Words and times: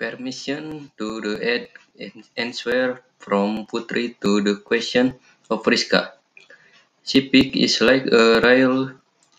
Permission 0.00 0.90
to 0.96 1.20
the 1.20 1.68
answer 2.34 3.04
from 3.18 3.66
Putri 3.66 4.18
to 4.22 4.40
the 4.40 4.56
question 4.56 5.14
of 5.50 5.66
Rizka. 5.66 6.14
She 7.04 7.18
is 7.66 7.82
like 7.82 8.06
a 8.06 8.40
rail 8.40 8.92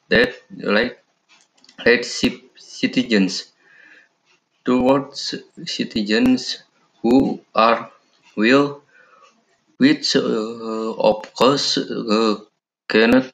that 0.09 0.35
like 0.61 1.03
red 1.83 2.05
citizens 2.05 3.53
towards 4.63 5.33
citizens 5.65 6.61
who 7.01 7.41
are 7.55 7.89
will 8.35 8.83
which 9.77 10.15
uh, 10.15 10.91
of 11.09 11.33
course 11.33 11.79
uh, 11.79 12.35
cannot 12.87 13.33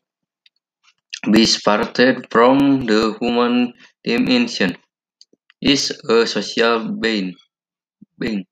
be 1.30 1.46
separated 1.46 2.32
from 2.32 2.86
the 2.86 3.18
human 3.20 3.74
dimension 4.06 4.78
is 5.62 5.92
a 6.10 6.26
social 6.28 6.92
being. 7.00 7.36
being. 8.20 8.46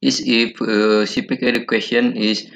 Is 0.00 0.20
if 0.24 0.60
uh, 0.62 1.04
civic 1.06 1.42
education 1.42 2.16
is 2.16 2.48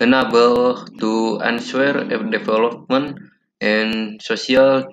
unable 0.00 0.84
to 1.00 1.40
answer 1.40 1.92
development 2.30 3.18
and 3.60 4.20
social 4.22 4.84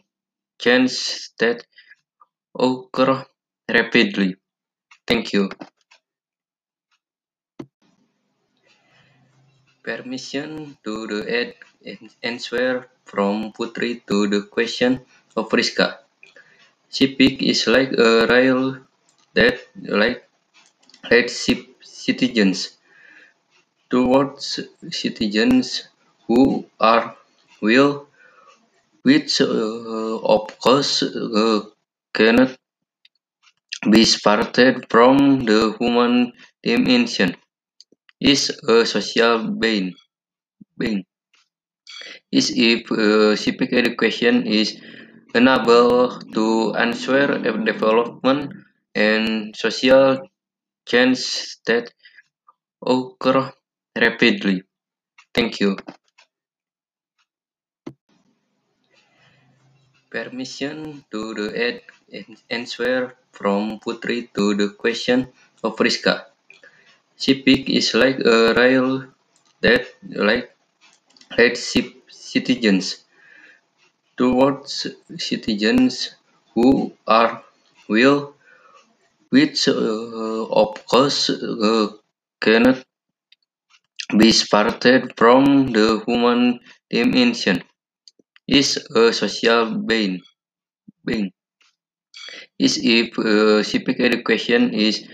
change 0.59 0.95
that 1.39 1.63
occur 2.57 3.25
rapidly. 3.69 4.35
Thank 5.07 5.33
you. 5.33 5.49
Permission 9.83 10.77
to 10.85 11.05
the 11.07 11.19
add 11.39 11.55
an 11.85 12.09
answer 12.23 12.89
from 13.03 13.51
Putri 13.51 14.05
to 14.07 14.27
the 14.29 14.43
question 14.43 15.05
of 15.35 15.51
Rizka. 15.51 15.99
Civic 16.89 17.41
is 17.41 17.67
like 17.67 17.91
a 17.93 18.27
rail 18.27 18.79
that 19.33 19.59
like 19.79 20.29
red 21.11 21.29
citizens 21.29 22.77
towards 23.89 24.59
citizens 24.89 25.89
who 26.25 26.65
are 26.79 27.15
will 27.61 28.07
which 29.03 29.41
uh, 29.41 30.17
of 30.35 30.59
course 30.59 31.03
uh, 31.03 31.61
cannot 32.13 32.57
be 33.91 34.05
separated 34.05 34.85
from 34.89 35.41
the 35.43 35.75
human 35.79 36.31
dimension 36.63 37.35
is 38.21 38.49
a 38.69 38.85
social 38.85 39.49
being. 39.59 39.93
being. 40.77 41.05
Is 42.31 42.49
if 42.55 42.89
uh, 42.91 43.35
civic 43.35 43.71
education 43.73 44.47
is 44.47 44.81
unable 45.33 46.19
to 46.35 46.73
answer 46.75 47.37
development 47.39 48.53
and 48.95 49.55
social 49.55 50.19
change 50.87 51.57
that 51.65 51.91
occur 52.85 53.51
rapidly. 53.95 54.63
Thank 55.33 55.59
you. 55.61 55.77
Permission 60.09 61.05
to 61.11 61.33
the 61.37 61.47
add 61.65 61.81
an 62.11 62.37
answer 62.49 63.15
from 63.31 63.79
Putri 63.79 64.27
to 64.35 64.55
the 64.55 64.69
question 64.73 65.31
of 65.63 65.79
Rizka. 65.79 66.27
Civic 67.15 67.69
is 67.69 67.93
like 67.93 68.19
a 68.25 68.53
rail 68.55 69.05
that 69.61 69.85
like 70.03 70.55
red 71.37 71.57
citizens 71.57 73.05
towards 74.19 74.85
citizens 75.17 76.15
who 76.53 76.93
are 77.07 77.43
will 77.87 78.35
which 79.31 79.67
uh, 79.67 80.43
of 80.63 80.85
course 80.91 81.29
uh, 81.29 81.87
cannot 82.41 82.83
be 84.17 84.31
separated 84.31 85.13
from 85.17 85.71
the 85.71 86.01
human 86.05 86.59
dimension 86.89 87.63
is 88.47 88.77
a 88.95 89.13
social 89.13 89.77
being. 89.89 90.21
being. 91.05 91.31
Is 92.57 92.77
if 92.83 93.17
uh, 93.19 93.63
civic 93.63 93.99
education 93.99 94.73
is 94.73 95.07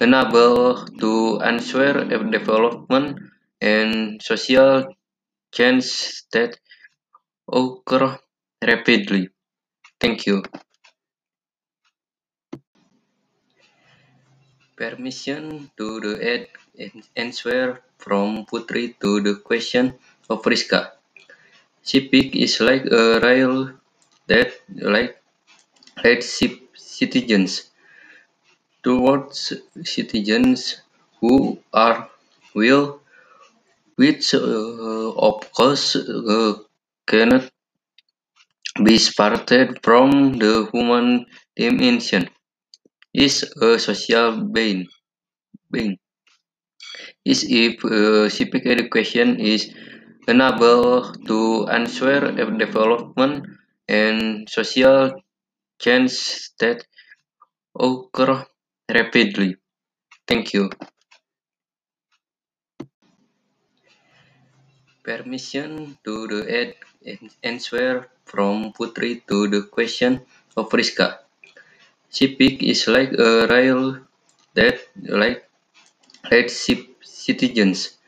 unable 0.00 0.86
to 1.02 1.40
answer 1.40 2.04
development 2.30 3.18
and 3.60 4.22
social 4.22 4.86
change 5.52 5.88
that 6.32 6.58
occur 7.52 8.18
rapidly. 8.62 9.30
Thank 10.00 10.26
you. 10.26 10.42
Permission 14.76 15.70
to 15.76 16.00
the 16.00 16.46
answer 17.16 17.82
from 17.98 18.46
Putri 18.46 18.94
to 19.00 19.20
the 19.20 19.34
question 19.36 19.94
of 20.30 20.46
Rizka. 20.46 20.92
Civic 21.82 22.36
is 22.36 22.60
like 22.60 22.86
a 22.86 23.20
rail 23.20 23.72
that 24.28 24.52
like 24.70 25.20
red 26.04 26.22
citizens 26.22 27.70
towards 28.82 29.52
citizens 29.84 30.82
who 31.20 31.58
are 31.72 32.08
will 32.54 33.00
which 33.96 34.34
uh, 34.34 35.10
of 35.28 35.36
course 35.52 35.96
uh, 35.96 36.54
cannot 37.06 37.50
be 38.84 38.98
separated 38.98 39.78
from 39.82 40.32
the 40.38 40.68
human 40.72 41.26
dimension 41.56 42.28
is 43.14 43.44
a 43.62 43.78
social 43.78 44.44
being. 44.52 44.86
being. 45.72 45.98
Is 47.24 47.44
if 47.48 47.84
uh, 47.84 48.28
civic 48.28 48.66
education 48.66 49.38
is 49.38 49.70
unable 50.26 51.12
to 51.28 51.66
answer 51.68 52.32
development 52.32 53.46
and 53.88 54.48
social 54.50 55.12
change 55.80 56.50
that 56.60 56.84
occur 57.78 58.44
rapidly. 58.90 59.56
Thank 60.28 60.54
you. 60.54 60.70
Permission 65.02 65.98
to 66.04 66.28
the 66.28 66.40
an 66.60 66.74
answer 67.42 68.08
from 68.24 68.72
Putri 68.72 69.22
to 69.28 69.48
the 69.48 69.62
question 69.76 70.20
of 70.56 70.72
Rizka. 70.72 71.20
Civic 72.10 72.62
is 72.62 72.88
like 72.88 73.12
a 73.12 73.46
rail 73.48 74.00
that 74.54 74.80
like 75.08 75.48
red 76.30 76.50
citizens 76.50 77.98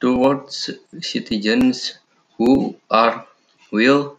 towards 0.00 0.70
citizens 1.00 1.98
who 2.36 2.74
are 2.90 3.26
will 3.70 4.18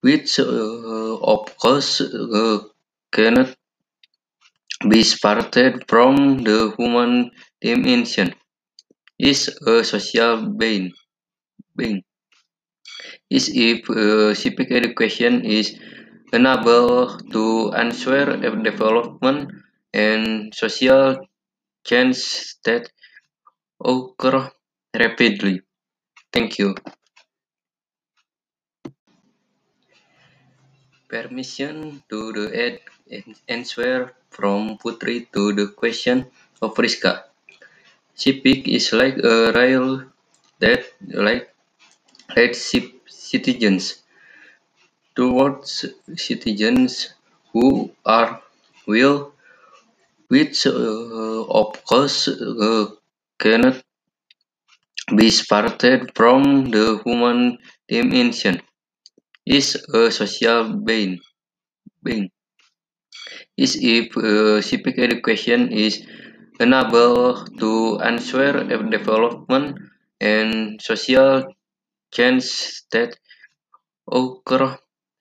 which 0.00 0.38
uh, 0.40 1.16
of 1.34 1.56
course 1.58 2.00
uh, 2.00 2.58
cannot 3.12 3.54
be 4.88 5.02
separated 5.02 5.72
from 5.86 6.38
the 6.42 6.72
human 6.78 7.30
dimension 7.60 8.34
is 9.18 9.48
a 9.66 9.84
social 9.84 10.46
being. 10.62 10.92
being. 11.76 12.02
Is 13.30 13.50
if 13.54 13.88
uh, 13.90 14.34
civic 14.34 14.70
education 14.70 15.44
is 15.44 15.78
unable 16.32 17.18
to 17.32 17.72
answer 17.74 18.36
development 18.62 19.50
and 19.92 20.54
social 20.54 21.18
change 21.84 22.54
that 22.64 22.90
occur 23.82 24.50
rapidly. 24.94 25.62
Thank 26.32 26.58
you. 26.58 26.74
Permission 31.08 32.02
to 32.10 32.32
the 32.32 32.46
add 32.64 32.78
an 33.10 33.34
answer 33.48 34.14
from 34.30 34.78
Putri 34.78 35.26
to 35.32 35.52
the 35.52 35.66
question 35.74 36.30
of 36.62 36.78
Rizka. 36.78 37.24
Civic 38.14 38.68
is 38.68 38.92
like 38.92 39.18
a 39.18 39.52
rail 39.52 40.04
that 40.60 40.84
like 41.06 41.54
red 42.36 42.56
citizens 43.08 44.02
towards 45.16 45.84
citizens 46.14 47.14
who 47.52 47.90
are 48.04 48.40
will 48.86 49.32
which 50.28 50.66
uh, 50.66 51.42
of 51.60 51.84
course 51.84 52.28
uh, 52.28 52.86
cannot 53.38 53.82
be 55.16 55.30
separated 55.30 56.10
from 56.14 56.70
the 56.70 57.00
human 57.04 57.58
dimension 57.88 58.60
is 59.46 59.76
a 59.94 60.10
social 60.10 60.74
being. 60.84 61.18
being. 62.02 62.30
Is 63.56 63.76
if 63.80 64.16
uh, 64.16 64.60
civic 64.62 64.98
education 64.98 65.72
is 65.72 66.06
unable 66.60 67.44
to 67.58 68.00
answer 68.00 68.64
development 68.90 69.78
and 70.20 70.80
social 70.82 71.55
change 72.16 72.48
that 72.92 73.10
occur 74.20 74.78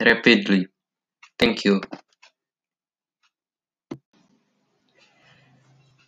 rapidly. 0.10 0.62
Thank 1.40 1.66
you. 1.66 1.82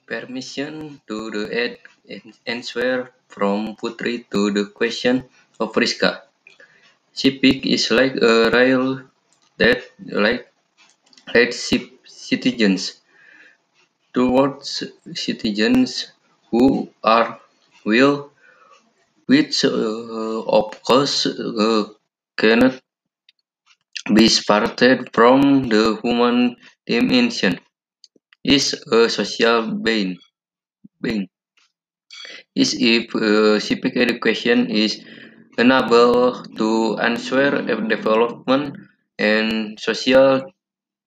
Permission 0.07 1.01
to 1.07 1.18
the 1.36 1.44
add 1.63 1.78
answer 2.48 3.12
from 3.28 3.75
Putri 3.75 4.25
to 4.31 4.51
the 4.51 4.66
question 4.80 5.16
of 5.60 5.75
Rizka. 5.75 6.24
Civic 7.13 7.66
is 7.66 7.92
like 7.92 8.16
a 8.16 8.50
rail 8.51 9.04
that 9.57 9.84
like 10.06 10.48
leads 11.34 11.60
citizens 12.06 13.01
towards 14.13 14.84
citizens 15.13 16.12
who 16.51 16.89
are 17.04 17.39
will 17.86 18.31
which 19.27 19.63
of 19.65 20.81
course 20.83 21.27
cannot 22.38 22.81
be 24.15 24.27
separated 24.27 25.09
from 25.13 25.69
the 25.69 25.97
human 26.03 26.57
dimension 26.85 27.57
is 28.44 28.74
a 28.91 29.09
social 29.09 29.74
being. 29.85 30.18
being. 31.01 31.27
Is 32.56 32.75
if 32.79 33.15
uh, 33.15 33.59
civic 33.59 33.95
education 33.95 34.69
is 34.69 35.00
unable 35.57 36.44
to 36.59 36.97
answer 37.00 37.62
development 37.88 38.75
and 39.18 39.79
social 39.79 40.41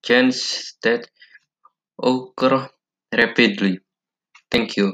change 0.05 0.75
that 0.83 1.09
occur 2.03 2.69
rapidly. 3.13 3.81
Thank 4.51 4.77
you. 4.77 4.93